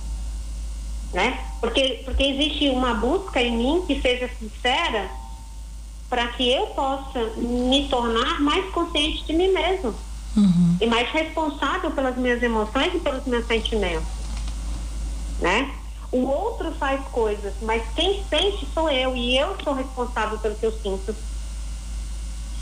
né? 1.13 1.39
Porque, 1.61 2.01
porque 2.05 2.23
existe 2.23 2.69
uma 2.69 2.93
busca 2.95 3.41
em 3.41 3.57
mim 3.57 3.83
que 3.87 4.01
seja 4.01 4.29
sincera 4.39 5.09
para 6.09 6.27
que 6.29 6.49
eu 6.49 6.67
possa 6.67 7.19
me 7.37 7.89
tornar 7.89 8.39
mais 8.39 8.71
consciente 8.71 9.25
de 9.25 9.33
mim 9.33 9.51
mesmo 9.51 9.95
Uhum. 10.35 10.77
e 10.79 10.85
mais 10.85 11.09
responsável 11.09 11.91
pelas 11.91 12.15
minhas 12.17 12.41
emoções 12.43 12.93
e 12.93 12.99
pelos 12.99 13.25
meus 13.25 13.45
sentimentos, 13.47 14.07
né? 15.39 15.73
O 16.11 16.25
outro 16.25 16.71
faz 16.75 17.01
coisas, 17.07 17.53
mas 17.61 17.83
quem 17.95 18.23
sente 18.29 18.67
sou 18.73 18.89
eu 18.89 19.15
e 19.15 19.37
eu 19.37 19.55
sou 19.63 19.73
responsável 19.73 20.37
pelo 20.39 20.55
que 20.55 20.65
eu 20.65 20.71
sinto. 20.71 21.15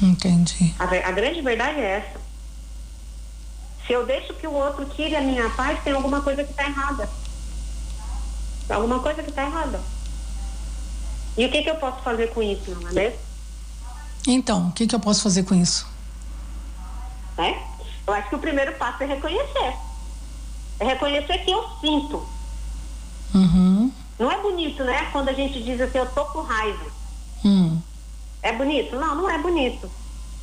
Entendi. 0.02 0.74
A, 0.80 0.84
a 0.84 1.12
grande 1.12 1.42
verdade 1.42 1.80
é 1.80 1.98
essa. 1.98 2.20
Se 3.86 3.94
eu 3.94 4.06
deixo 4.06 4.34
que 4.34 4.48
o 4.48 4.54
outro 4.54 4.86
tire 4.86 5.16
a 5.16 5.22
minha 5.22 5.50
paz, 5.52 5.82
tem 5.84 5.94
alguma 5.94 6.22
coisa 6.22 6.44
que 6.44 6.52
está 6.52 6.64
errada. 6.64 7.08
Tem 8.68 8.76
alguma 8.76 9.00
coisa 9.00 9.22
que 9.22 9.30
está 9.30 9.44
errada. 9.44 9.80
E 11.38 11.46
o 11.46 11.52
que, 11.52 11.62
que 11.62 11.70
eu 11.70 11.76
posso 11.76 12.02
fazer 12.02 12.28
com 12.34 12.42
isso, 12.42 12.72
não 12.82 12.90
é 12.90 12.94
mesmo? 12.94 13.20
Então, 14.28 14.70
o 14.70 14.72
que, 14.72 14.88
que 14.88 14.96
eu 14.96 15.00
posso 15.00 15.22
fazer 15.22 15.44
com 15.44 15.54
isso? 15.54 15.86
né? 17.38 17.62
Eu 18.08 18.14
acho 18.14 18.30
que 18.30 18.36
o 18.36 18.40
primeiro 18.40 18.74
passo 18.74 19.04
é 19.04 19.06
reconhecer. 19.06 19.76
É 20.80 20.86
reconhecer 20.86 21.38
que 21.40 21.52
eu 21.52 21.68
sinto. 21.82 22.26
Uhum. 23.36 23.92
Não 24.18 24.32
é 24.32 24.42
bonito, 24.42 24.84
né? 24.84 25.10
Quando 25.12 25.30
a 25.30 25.34
gente 25.34 25.62
diz 25.62 25.80
assim, 25.82 25.98
eu 25.98 26.06
tô 26.08 26.24
com 26.26 26.42
raiva. 26.42 26.86
Hum. 27.44 27.78
É 28.42 28.54
bonito? 28.54 28.96
Não, 28.96 29.16
não 29.16 29.30
é 29.30 29.38
bonito. 29.38 29.92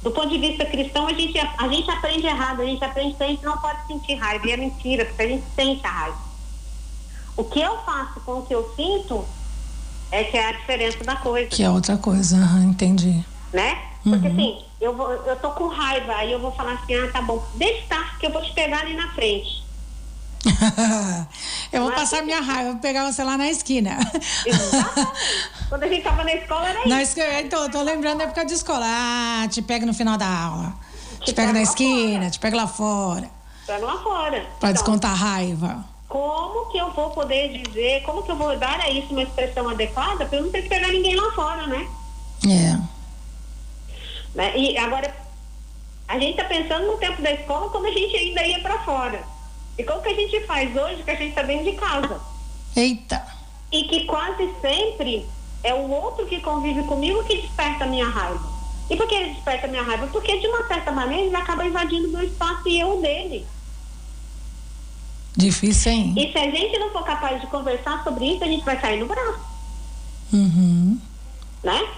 Do 0.03 0.11
ponto 0.11 0.29
de 0.29 0.39
vista 0.39 0.65
cristão, 0.67 1.07
a 1.07 1.13
gente, 1.13 1.39
a 1.39 1.69
gente 1.69 1.91
aprende 1.91 2.27
errado. 2.27 2.61
A 2.61 2.65
gente 2.67 2.85
aprende 2.85 3.15
que 3.15 3.23
a 3.23 3.29
gente 3.29 3.45
não 3.45 3.57
pode 3.59 3.87
sentir 3.87 4.15
raiva. 4.15 4.47
E 4.47 4.53
é 4.53 4.57
mentira, 4.57 5.05
porque 5.07 5.23
a 5.23 5.29
gente 5.29 5.45
sente 5.55 5.87
a 5.87 5.91
raiva. 5.91 6.19
O 7.37 7.45
que 7.45 7.61
eu 7.61 7.79
faço 7.79 8.21
com 8.21 8.41
o 8.41 8.43
que 8.43 8.55
eu 8.55 8.73
sinto 8.77 9.25
é 10.11 10.25
que 10.25 10.37
é 10.37 10.49
a 10.51 10.53
diferença 10.53 11.03
da 11.03 11.17
coisa. 11.17 11.49
Que 11.49 11.63
é 11.63 11.71
outra 11.71 11.97
coisa. 11.97 12.37
Aham, 12.37 12.65
entendi. 12.65 13.25
né? 13.53 13.79
Porque 14.03 14.27
assim, 14.27 14.65
eu, 14.81 14.97
vou, 14.97 15.11
eu 15.13 15.37
tô 15.37 15.51
com 15.53 15.69
raiva, 15.69 16.13
aí 16.15 16.33
eu 16.33 16.41
vou 16.41 16.51
falar 16.53 16.73
assim, 16.73 16.95
ah, 16.95 17.09
tá 17.13 17.23
bom, 17.23 17.43
deixa 17.55 17.83
estar, 17.85 18.19
que 18.19 18.27
eu 18.27 18.33
vou 18.33 18.43
te 18.43 18.53
pegar 18.53 18.81
ali 18.81 18.95
na 18.95 19.09
frente. 19.13 19.63
eu 21.73 21.81
vou 21.83 21.91
Mas- 21.91 22.01
passar 22.01 22.23
minha 22.23 22.41
raiva, 22.41 22.73
vou 22.73 22.81
pegar 22.81 23.11
você 23.11 23.25
lá 23.25 23.37
na 23.39 23.49
esquina. 23.49 23.97
Quando 25.69 25.85
a 25.85 25.89
gente 25.89 26.03
tava 26.03 26.23
na 26.25 26.35
escola 26.35 26.69
era 26.69 26.79
isso. 26.81 26.89
Na 26.89 27.03
esquina, 27.03 27.41
então, 27.41 27.63
eu 27.65 27.71
tô 27.71 27.83
lembrando 27.83 28.19
da 28.19 28.25
época 28.25 28.45
de 28.45 28.53
escola. 28.55 28.85
Ah, 28.87 29.49
te 29.49 29.63
pego 29.63 29.87
no 29.87 29.95
final 29.95 30.17
da 30.19 30.27
aula. 30.29 30.75
Te, 31.21 31.27
Te 31.27 31.35
pego 31.35 31.49
pego 31.49 31.53
na 31.55 31.63
esquina, 31.63 32.19
fora. 32.19 32.31
te 32.31 32.39
pego 32.39 32.57
lá 32.57 32.67
fora. 32.67 33.31
Pega 33.67 33.87
lá 33.87 34.03
fora. 34.03 34.41
Pra 34.61 34.71
Então, 34.71 34.73
descontar 34.73 35.13
a 35.13 35.15
raiva. 35.15 35.85
como 36.09 36.71
que 36.71 36.77
eu 36.79 36.91
vou 36.93 37.11
poder 37.11 37.63
dizer, 37.63 38.03
como 38.03 38.23
que 38.23 38.31
eu 38.31 38.37
vou 38.37 38.55
dar 38.59 38.79
a 38.81 38.91
isso 38.91 39.09
uma 39.13 39.23
expressão 39.23 39.69
adequada 39.71 40.27
pra 40.27 40.39
eu 40.39 40.45
não 40.45 40.51
ter 40.51 40.63
que 40.63 40.69
pegar 40.69 40.89
ninguém 40.89 41.17
lá 41.17 41.31
fora, 41.33 41.67
né? 41.67 41.87
É. 42.45 42.77
né? 44.35 44.59
E 44.59 44.77
agora, 44.77 45.15
a 46.09 46.19
gente 46.19 46.37
tá 46.37 46.45
pensando 46.45 46.87
no 46.87 46.99
tempo 46.99 47.23
da 47.23 47.31
escola 47.33 47.71
como 47.71 47.87
a 47.87 47.91
gente 47.93 48.15
ainda 48.17 48.45
ia 48.47 48.61
pra 48.61 48.79
fora. 48.81 49.23
E 49.79 49.85
como 49.85 50.03
que 50.03 50.09
a 50.09 50.15
gente 50.15 50.41
faz 50.47 50.75
hoje 50.77 51.03
que 51.03 51.11
a 51.11 51.15
gente 51.15 51.35
tá 51.35 51.43
dentro 51.43 51.65
de 51.65 51.73
casa? 51.73 52.21
Eita. 52.77 53.23
e 53.71 53.85
que 53.85 54.05
quase 54.05 54.51
sempre 54.61 55.27
é 55.65 55.73
o 55.75 55.89
outro 55.91 56.27
que 56.27 56.41
convive 56.41 56.83
comigo 56.85 57.23
que 57.25 57.41
desperta 57.41 57.85
a 57.85 57.87
minha 57.87 58.09
raiva. 58.09 58.41
E 58.91 58.97
por 58.97 59.07
que 59.09 59.15
ele 59.15 59.33
desperta 59.35 59.67
a 59.67 59.71
minha 59.71 59.83
raiva? 59.83 60.07
Porque, 60.09 60.39
de 60.39 60.47
uma 60.47 60.67
certa 60.67 60.91
maneira, 60.93 61.25
ele 61.25 61.37
acaba 61.37 61.65
invadindo 61.65 62.09
meu 62.09 62.23
espaço 62.23 62.69
e 62.69 62.79
eu 62.81 63.01
dele. 63.01 63.47
Difícil, 65.37 65.93
hein? 65.93 66.15
E 66.17 66.31
se 66.31 66.37
a 66.39 66.51
gente 66.51 66.79
não 66.79 66.91
for 66.91 67.05
capaz 67.05 67.41
de 67.41 67.47
conversar 67.47 68.03
sobre 68.05 68.27
isso, 68.27 68.45
a 68.45 68.47
gente 68.47 68.65
vai 68.65 68.79
cair 68.79 69.01
no 69.01 69.07
braço, 69.07 69.41
Uhum. 70.33 70.99
né? 71.63 71.89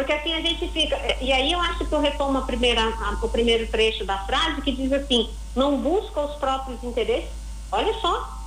Porque 0.00 0.12
assim 0.14 0.32
a 0.32 0.40
gente 0.40 0.66
fica. 0.68 0.98
E 1.20 1.30
aí 1.30 1.52
eu 1.52 1.60
acho 1.60 1.84
que 1.84 1.92
eu 1.92 2.00
retomo 2.00 2.38
a 2.38 2.42
primeira, 2.42 2.80
a- 2.82 3.18
o 3.22 3.28
primeiro 3.28 3.66
trecho 3.66 4.02
da 4.06 4.16
frase 4.24 4.62
que 4.62 4.72
diz 4.72 4.90
assim: 4.92 5.28
não 5.54 5.76
busca 5.78 6.22
os 6.22 6.36
próprios 6.36 6.82
interesses. 6.82 7.28
Olha 7.70 7.92
só. 8.00 8.38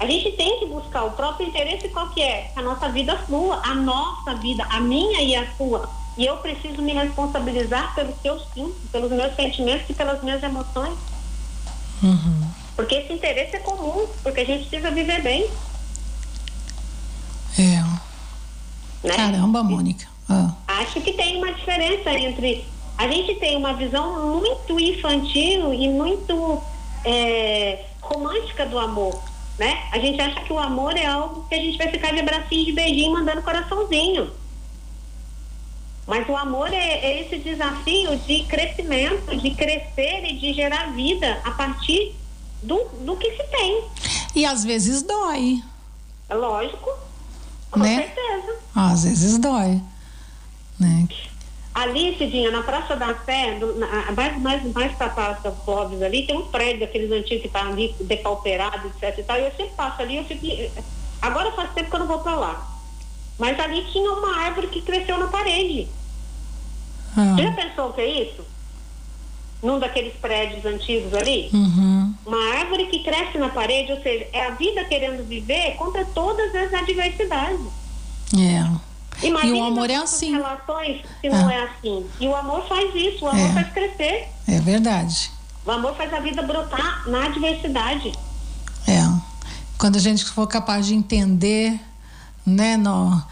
A 0.00 0.06
gente 0.06 0.30
tem 0.32 0.60
que 0.60 0.66
buscar 0.66 1.04
o 1.04 1.10
próprio 1.12 1.48
interesse 1.48 1.88
qual 1.88 2.08
que 2.10 2.22
é? 2.22 2.52
A 2.54 2.62
nossa 2.62 2.88
vida 2.88 3.16
flua, 3.26 3.60
a 3.64 3.74
nossa 3.74 4.34
vida, 4.36 4.64
a 4.70 4.78
minha 4.80 5.20
e 5.22 5.34
a 5.34 5.44
sua. 5.56 5.88
E 6.16 6.24
eu 6.26 6.36
preciso 6.38 6.80
me 6.82 6.92
responsabilizar 6.92 7.94
pelo 7.96 8.12
que 8.12 8.28
eu 8.28 8.38
sinto, 8.54 8.76
pelos 8.92 9.10
meus 9.10 9.34
sentimentos 9.36 9.88
e 9.90 9.94
pelas 9.94 10.22
minhas 10.22 10.40
emoções. 10.42 10.96
Uhum. 12.02 12.48
Porque 12.76 12.94
esse 12.94 13.12
interesse 13.12 13.56
é 13.56 13.58
comum, 13.60 14.06
porque 14.22 14.40
a 14.40 14.44
gente 14.46 14.68
precisa 14.68 14.90
viver 14.92 15.20
bem. 15.22 15.50
É. 17.58 17.82
Né? 19.06 19.14
Caramba, 19.16 19.62
Mônica. 19.64 20.06
Ah. 20.28 20.52
Acho 20.80 21.00
que 21.00 21.12
tem 21.12 21.36
uma 21.38 21.52
diferença 21.52 22.10
entre. 22.12 22.64
A 22.96 23.06
gente 23.08 23.34
tem 23.36 23.56
uma 23.56 23.74
visão 23.74 24.36
muito 24.38 24.78
infantil 24.80 25.72
e 25.72 25.88
muito 25.88 26.60
é, 27.04 27.84
romântica 28.00 28.66
do 28.66 28.78
amor. 28.78 29.18
Né? 29.58 29.82
A 29.92 29.98
gente 29.98 30.20
acha 30.20 30.40
que 30.42 30.52
o 30.52 30.58
amor 30.58 30.96
é 30.96 31.06
algo 31.06 31.44
que 31.48 31.54
a 31.54 31.58
gente 31.58 31.76
vai 31.78 31.88
ficar 31.88 32.12
de 32.12 32.22
bracinho 32.22 32.64
de 32.66 32.72
beijinho 32.72 33.12
mandando 33.12 33.42
coraçãozinho. 33.42 34.30
Mas 36.06 36.28
o 36.28 36.36
amor 36.36 36.72
é, 36.72 36.76
é 36.76 37.20
esse 37.22 37.38
desafio 37.38 38.16
de 38.18 38.44
crescimento, 38.44 39.36
de 39.36 39.50
crescer 39.50 40.24
e 40.24 40.34
de 40.38 40.52
gerar 40.54 40.92
vida 40.92 41.40
a 41.44 41.50
partir 41.50 42.14
do, 42.62 42.82
do 43.00 43.16
que 43.16 43.30
se 43.36 43.42
tem. 43.48 43.84
E 44.34 44.44
às 44.46 44.64
vezes 44.64 45.02
dói, 45.02 45.62
É 46.28 46.34
lógico, 46.34 46.90
com 47.70 47.80
Né? 47.80 47.96
certeza. 47.96 48.56
às 48.74 49.04
vezes 49.04 49.38
dói, 49.38 49.80
né? 50.78 51.06
Ali, 51.74 52.16
Cidinha, 52.18 52.50
na 52.50 52.62
Praça 52.62 52.96
da 52.96 53.14
Sé, 53.24 53.58
do- 53.60 53.76
na- 53.78 54.10
mais, 54.12 54.40
mais, 54.40 54.72
mais 54.72 54.92
pra 54.96 55.10
Praça 55.10 55.50
Clóvis 55.64 56.02
ali, 56.02 56.26
tem 56.26 56.36
um 56.36 56.46
prédio 56.46 56.80
daqueles 56.80 57.10
antigos 57.12 57.42
que 57.42 57.48
tá 57.48 57.60
ali 57.68 57.94
depauperado, 58.00 58.88
etc 58.88 59.16
e 59.18 59.22
tal. 59.22 59.36
E 59.38 59.44
eu 59.44 59.50
sempre 59.52 59.74
passo 59.76 60.02
ali, 60.02 60.16
eu 60.16 60.24
fico... 60.24 60.44
Agora 61.22 61.52
faz 61.52 61.72
tempo 61.74 61.88
que 61.90 61.94
eu 61.96 62.00
não 62.00 62.06
vou 62.08 62.18
pra 62.20 62.34
lá. 62.34 62.66
Mas 63.38 63.58
ali 63.60 63.84
tinha 63.92 64.10
uma 64.12 64.38
árvore 64.40 64.66
que 64.68 64.82
cresceu 64.82 65.18
na 65.18 65.28
parede. 65.28 65.86
Ah. 67.16 67.34
Você 67.36 67.42
já 67.42 67.52
pensou 67.52 67.90
o 67.90 67.92
que 67.92 68.00
é 68.00 68.22
isso? 68.24 68.44
Num 69.62 69.78
daqueles 69.78 70.14
prédios 70.14 70.64
antigos 70.64 71.12
ali? 71.14 71.48
Uhum. 71.52 72.14
uma 72.26 72.54
árvore 72.58 72.86
que 72.86 73.02
cresce 73.02 73.38
na 73.38 73.48
parede, 73.48 73.92
ou 73.92 74.00
seja, 74.02 74.26
é 74.32 74.46
a 74.46 74.50
vida 74.50 74.84
querendo 74.84 75.26
viver 75.26 75.74
contra 75.76 76.04
todas 76.06 76.54
as 76.54 76.72
adversidades. 76.74 77.60
É. 78.36 78.87
Imagine 79.22 79.58
e 79.58 79.60
o 79.60 79.64
amor 79.64 79.90
é 79.90 79.96
assim. 79.96 80.32
relações 80.32 81.02
se 81.20 81.28
não 81.28 81.48
Ah. 81.48 81.52
é 81.52 81.62
assim. 81.64 82.06
E 82.20 82.28
o 82.28 82.36
amor 82.36 82.66
faz 82.68 82.94
isso, 82.94 83.24
o 83.24 83.28
amor 83.28 83.50
É. 83.50 83.52
faz 83.52 83.72
crescer. 83.72 84.28
É 84.46 84.60
verdade. 84.60 85.30
O 85.66 85.70
amor 85.70 85.94
faz 85.96 86.12
a 86.14 86.20
vida 86.20 86.40
brotar 86.42 87.08
na 87.08 87.26
adversidade. 87.26 88.12
É. 88.86 89.02
Quando 89.76 89.96
a 89.96 90.00
gente 90.00 90.24
for 90.24 90.46
capaz 90.46 90.86
de 90.86 90.94
entender, 90.94 91.78
né, 92.46 92.76
no, 92.76 93.22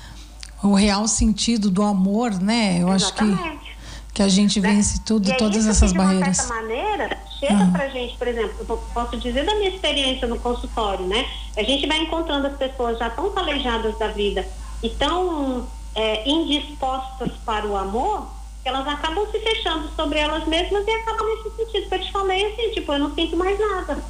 o 0.62 0.74
real 0.74 1.06
sentido 1.08 1.70
do 1.70 1.82
amor, 1.82 2.32
né? 2.34 2.78
Eu 2.82 2.90
acho 2.90 3.12
que, 3.14 3.24
Exatamente. 3.24 3.76
que 4.12 4.22
a 4.22 4.28
gente 4.28 4.60
né? 4.60 4.70
vence 4.72 5.00
tudo, 5.00 5.28
E 5.28 5.32
é 5.32 5.36
todas 5.36 5.58
isso 5.58 5.70
essas 5.70 5.92
que, 5.92 5.98
barreiras. 5.98 6.36
De 6.36 6.42
uma 6.42 6.48
certa 6.48 6.54
maneira, 6.62 7.18
chega 7.40 7.64
Ah. 7.64 7.70
pra 7.72 7.88
gente, 7.88 8.16
por 8.16 8.28
exemplo, 8.28 8.54
eu 8.68 8.76
posso 8.92 9.16
dizer 9.16 9.44
da 9.46 9.54
minha 9.54 9.70
experiência 9.70 10.26
no 10.28 10.38
consultório, 10.38 11.06
né? 11.06 11.24
A 11.56 11.62
gente 11.62 11.86
vai 11.86 11.98
encontrando 12.02 12.46
as 12.48 12.56
pessoas 12.56 12.98
já 12.98 13.08
tão 13.10 13.30
calejadas 13.32 13.96
da 13.98 14.08
vida 14.08 14.46
e 14.82 14.90
tão 14.90 15.66
é, 15.96 16.28
indispostas 16.28 17.32
para 17.44 17.66
o 17.66 17.76
amor, 17.76 18.28
elas 18.64 18.86
acabam 18.86 19.26
se 19.30 19.38
fechando 19.40 19.88
sobre 19.96 20.18
elas 20.18 20.46
mesmas 20.46 20.86
e 20.86 20.90
acabam 20.90 21.26
nesse 21.26 21.56
sentido 21.56 21.88
que 21.88 21.94
eu 21.94 22.00
te 22.02 22.12
falei 22.12 22.52
assim, 22.52 22.70
tipo, 22.74 22.92
eu 22.92 22.98
não 22.98 23.14
sinto 23.14 23.36
mais 23.36 23.58
nada. 23.58 24.02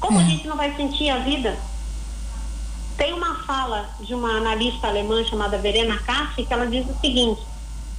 Como 0.00 0.18
a 0.18 0.22
É. 0.22 0.26
gente 0.26 0.48
não 0.48 0.56
vai 0.56 0.74
sentir 0.74 1.10
a 1.10 1.18
vida? 1.18 1.56
Tem 2.96 3.12
uma 3.12 3.36
fala 3.44 3.88
de 4.00 4.14
uma 4.14 4.36
analista 4.36 4.86
alemã 4.88 5.24
chamada 5.24 5.58
Verena 5.58 5.98
Kassi 5.98 6.44
que 6.44 6.52
ela 6.52 6.66
diz 6.66 6.86
o 6.88 6.98
seguinte: 7.00 7.40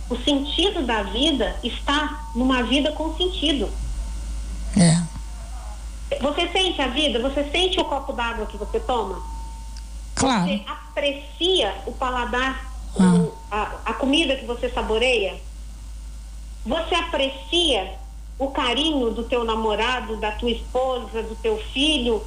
o 0.09 0.15
sentido 0.17 0.85
da 0.85 1.03
vida 1.03 1.55
está 1.63 2.27
numa 2.35 2.63
vida 2.63 2.91
com 2.91 3.15
sentido. 3.15 3.69
É, 4.77 6.19
Você 6.21 6.47
sente 6.49 6.81
a 6.81 6.87
vida? 6.87 7.19
Você 7.19 7.49
sente 7.51 7.79
o 7.79 7.85
copo 7.85 8.13
d'água 8.13 8.45
que 8.45 8.55
você 8.57 8.79
toma? 8.79 9.21
Claro. 10.25 10.45
Você 10.47 10.61
aprecia 10.67 11.75
o 11.85 11.91
paladar, 11.93 12.71
Ah. 12.99 13.03
o- 13.15 13.33
a, 13.51 13.61
a 13.85 13.93
comida 13.93 14.35
que 14.35 14.45
você 14.45 14.69
saboreia? 14.69 15.39
Você 16.65 16.95
aprecia 16.95 17.95
o 18.39 18.47
carinho 18.51 19.11
do 19.11 19.23
teu 19.23 19.43
namorado, 19.43 20.17
da 20.17 20.31
tua 20.31 20.51
esposa, 20.51 21.21
do 21.23 21.35
teu 21.35 21.57
filho? 21.73 22.23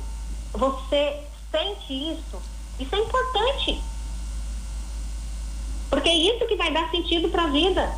Você 0.52 1.20
sente 1.50 1.92
isso? 2.12 2.40
Isso 2.78 2.94
é 2.94 2.98
importante. 2.98 3.80
Porque 5.90 6.08
é 6.08 6.14
isso 6.14 6.46
que 6.46 6.56
vai 6.56 6.72
dar 6.72 6.90
sentido 6.90 7.28
para 7.28 7.44
a 7.44 7.48
vida. 7.48 7.94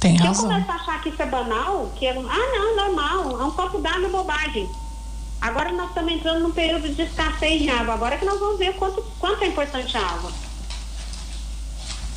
Tem 0.00 0.16
Se 0.18 0.22
eu 0.22 0.26
razão. 0.28 0.48
começar 0.48 0.72
a 0.72 0.76
achar 0.76 1.02
que 1.02 1.08
isso 1.08 1.22
é 1.22 1.26
banal, 1.26 1.90
que 1.96 2.06
é, 2.06 2.10
ah, 2.10 2.52
não, 2.58 2.76
normal, 2.76 3.40
é 3.40 3.44
um 3.44 3.50
copo 3.52 3.78
d'água 3.80 4.08
bobagem. 4.10 4.68
Agora 5.44 5.70
nós 5.72 5.88
estamos 5.88 6.10
entrando 6.10 6.40
num 6.40 6.52
período 6.52 6.88
de 6.88 7.02
escassez 7.02 7.60
de 7.60 7.68
água. 7.68 7.92
Agora 7.92 8.16
que 8.16 8.24
nós 8.24 8.40
vamos 8.40 8.58
ver 8.58 8.72
quanto, 8.76 9.02
quanto 9.20 9.44
é 9.44 9.48
importante 9.48 9.94
a 9.94 10.00
água. 10.00 10.32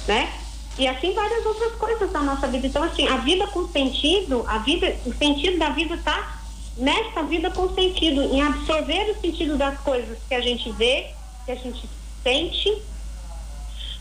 Né? 0.07 0.31
E 0.77 0.88
assim 0.88 1.13
várias 1.13 1.46
outras 1.46 1.74
coisas 1.74 2.10
da 2.10 2.22
nossa 2.22 2.48
vida. 2.48 2.67
Então, 2.67 2.81
assim, 2.81 3.05
a 3.05 3.17
vida 3.17 3.46
com 3.48 3.67
sentido, 3.67 4.46
a 4.48 4.60
vida, 4.60 4.96
o 5.05 5.13
sentido 5.13 5.60
da 5.60 5.67
vida 5.72 5.96
está 5.96 6.39
nessa 6.77 7.22
vida 7.24 7.51
com 7.51 7.67
sentido, 7.75 8.22
em 8.22 8.41
absorver 8.41 9.12
o 9.12 9.19
sentido 9.19 9.57
das 9.57 9.77
coisas 9.81 10.17
que 10.25 10.34
a 10.34 10.39
gente 10.39 10.72
vê, 10.72 11.07
que 11.46 11.51
a 11.51 11.55
gente 11.55 11.84
sente, 12.24 12.81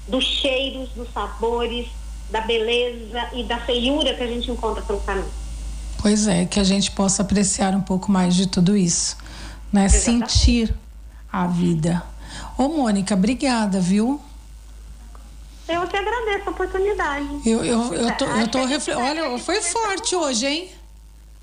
dos 0.07 0.25
cheiros, 0.25 0.91
dos 0.91 1.13
sabores, 1.13 1.89
da 2.31 2.43
beleza 2.43 3.29
e 3.35 3.43
da 3.43 3.59
feiura 3.59 4.15
que 4.15 4.23
a 4.23 4.29
gente 4.29 4.53
encontra 4.53 4.83
pelo 4.83 5.01
caminho. 5.01 5.46
Pois 6.01 6.27
é, 6.27 6.45
que 6.45 6.61
a 6.61 6.65
gente 6.65 6.91
possa 6.91 7.23
apreciar 7.23 7.75
um 7.75 7.81
pouco 7.81 8.11
mais 8.11 8.35
de 8.35 8.47
tudo 8.47 8.77
isso, 8.77 9.17
né? 9.73 9.87
Exatamente. 9.87 10.33
Sentir 10.33 10.75
a 11.33 11.47
vida. 11.47 12.03
Ô, 12.57 12.69
Mônica, 12.69 13.15
obrigada, 13.15 13.81
viu? 13.81 14.21
Eu 15.69 15.87
que 15.89 15.97
agradeço 15.97 16.49
a 16.49 16.53
oportunidade. 16.53 17.29
Eu, 17.45 17.65
eu, 17.65 17.95
eu 17.95 18.17
tô, 18.17 18.25
eu 18.25 18.49
tô 18.49 18.65
refle... 18.65 18.95
Olha, 18.95 19.39
foi 19.39 19.61
forte 19.61 20.15
hoje, 20.15 20.47
hein? 20.47 20.71